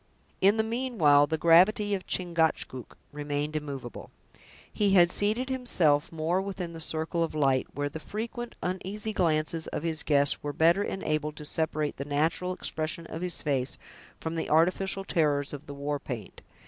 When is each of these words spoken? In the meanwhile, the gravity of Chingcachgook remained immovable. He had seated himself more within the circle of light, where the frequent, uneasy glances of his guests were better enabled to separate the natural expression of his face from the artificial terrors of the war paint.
In 0.41 0.57
the 0.57 0.63
meanwhile, 0.63 1.27
the 1.27 1.37
gravity 1.37 1.93
of 1.93 2.07
Chingcachgook 2.07 2.97
remained 3.11 3.55
immovable. 3.55 4.09
He 4.73 4.93
had 4.95 5.11
seated 5.11 5.49
himself 5.49 6.11
more 6.11 6.41
within 6.41 6.73
the 6.73 6.79
circle 6.79 7.21
of 7.23 7.35
light, 7.35 7.67
where 7.75 7.87
the 7.87 7.99
frequent, 7.99 8.55
uneasy 8.63 9.13
glances 9.13 9.67
of 9.67 9.83
his 9.83 10.01
guests 10.01 10.41
were 10.41 10.53
better 10.53 10.81
enabled 10.81 11.35
to 11.35 11.45
separate 11.45 11.97
the 11.97 12.05
natural 12.05 12.51
expression 12.51 13.05
of 13.05 13.21
his 13.21 13.43
face 13.43 13.77
from 14.19 14.33
the 14.33 14.49
artificial 14.49 15.05
terrors 15.05 15.53
of 15.53 15.67
the 15.67 15.75
war 15.75 15.99
paint. 15.99 16.41